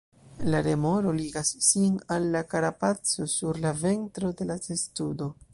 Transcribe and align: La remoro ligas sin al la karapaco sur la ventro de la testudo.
La 0.53 0.61
remoro 0.67 1.13
ligas 1.17 1.51
sin 1.67 2.01
al 2.17 2.27
la 2.37 2.43
karapaco 2.55 3.29
sur 3.37 3.63
la 3.67 3.77
ventro 3.85 4.33
de 4.41 4.53
la 4.53 4.59
testudo. 4.69 5.35